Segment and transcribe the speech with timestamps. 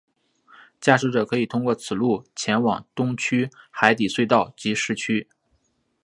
[0.79, 5.27] 驾驶者可以通过此路前往东区海底隧道及市区。